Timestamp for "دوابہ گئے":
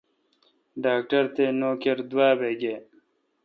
2.09-2.75